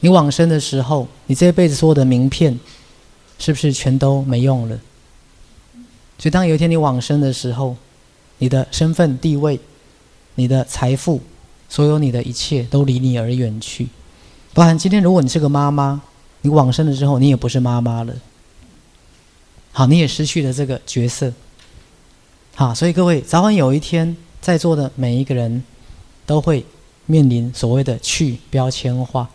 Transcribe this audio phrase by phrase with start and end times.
[0.00, 2.58] 你往生的时候，你这辈子所有的名片，
[3.38, 4.78] 是不是全都没用了？
[6.18, 7.76] 所以，当有一天你往生的时候，
[8.38, 9.58] 你的身份地位、
[10.34, 11.20] 你的财富、
[11.68, 13.88] 所有你的一切，都离你而远去。
[14.52, 16.00] 包含今天，如果你是个妈妈，
[16.42, 18.14] 你往生了之后，你也不是妈妈了。
[19.72, 21.32] 好，你也失去了这个角色。
[22.54, 25.62] 好，所以各位，早晚有一天，在座的每一个人
[26.24, 26.64] 都会
[27.04, 29.28] 面临所谓的去标签化。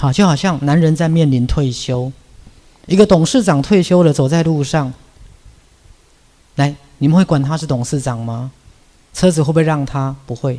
[0.00, 2.10] 好，就好像男人在面临退休，
[2.86, 4.90] 一个董事长退休了，走在路上，
[6.54, 8.50] 来，你们会管他是董事长吗？
[9.12, 10.16] 车子会不会让他？
[10.24, 10.58] 不会。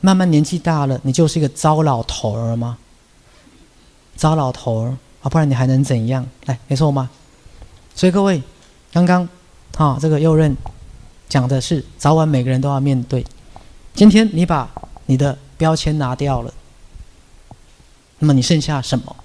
[0.00, 2.78] 慢慢年纪大了，你就是一个糟老头儿吗？
[4.16, 6.26] 糟老头儿啊，不然你还能怎样？
[6.46, 7.10] 来，没错吗？
[7.94, 8.42] 所以各位，
[8.90, 9.28] 刚刚。
[9.76, 10.56] 好，这个右任
[11.28, 13.22] 讲的是早晚每个人都要面对。
[13.92, 14.70] 今天你把
[15.04, 16.54] 你的标签拿掉了，
[18.18, 19.16] 那么你剩下什么？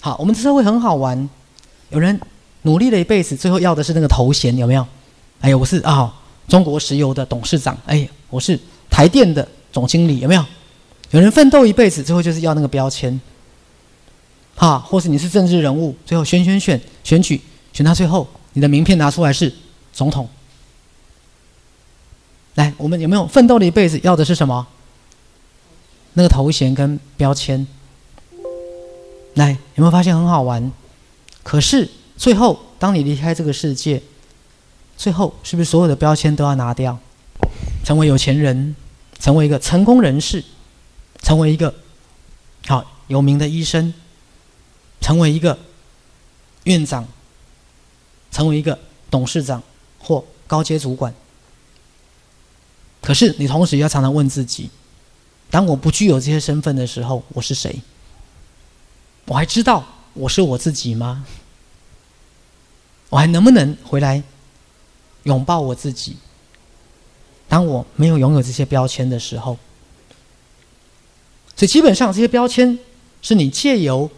[0.00, 1.28] 好，我们这社会很好玩，
[1.90, 2.20] 有人
[2.62, 4.86] 努力了一辈子，最后要的是那个头衔，有没有？
[5.40, 6.14] 哎呀，我是啊，
[6.48, 8.58] 中国石油的董事长，哎，我是
[8.88, 10.44] 台电的总经理，有没有？
[11.10, 13.20] 有人奋斗一辈子，最后就是要那个标签。
[14.54, 17.40] 好，或是你是政治人物，最后选选选选举，
[17.72, 19.52] 选到最后，你的名片拿出来是。
[19.92, 20.28] 总统，
[22.56, 24.66] 来，我们有没有奋斗了一辈子，要的是什么？
[26.12, 27.66] 那个头衔跟标签。
[29.36, 30.70] 来，有没有发现很好玩？
[31.42, 34.02] 可是最后，当你离开这个世界，
[34.96, 36.98] 最后是不是所有的标签都要拿掉？
[37.84, 38.74] 成为有钱人，
[39.18, 40.44] 成为一个成功人士，
[41.22, 41.72] 成为一个
[42.66, 43.94] 好有名的医生，
[45.00, 45.58] 成为一个
[46.64, 47.06] 院长，
[48.30, 48.78] 成为一个
[49.10, 49.62] 董事长。
[49.98, 51.12] 或高阶主管，
[53.02, 54.70] 可是你同时要常常问自己：
[55.50, 57.76] 当我不具有这些身份的时候，我是谁？
[59.26, 61.24] 我还知道我是我自己吗？
[63.08, 64.22] 我还能不能回来
[65.24, 66.16] 拥抱我自己？
[67.48, 69.56] 当我没有拥有这些标签的时候，
[71.54, 72.78] 所以基本上这些标签
[73.22, 74.10] 是你借由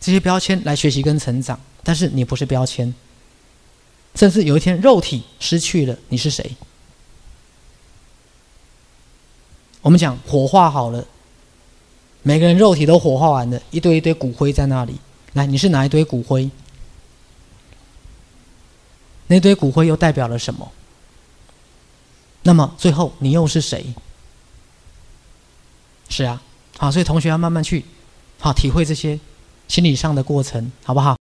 [0.00, 2.94] 这些标签来学习跟成长，但是你不是标签。
[4.14, 6.56] 甚至有一天肉体失去了，你是谁？
[9.82, 11.06] 我们讲火化好了，
[12.26, 14.96] 每个人肉体都火化完了，一堆一堆骨灰在那里。
[15.34, 16.50] 来，你是哪一堆骨灰？
[19.28, 20.72] 那堆骨灰又代表了什么？
[22.42, 23.94] 那么最后你又是谁？
[26.08, 26.42] 是啊，
[26.76, 27.84] 好，所以同学要慢慢去
[28.40, 29.20] 好体会这些
[29.68, 31.16] 心理上的过程，好不好？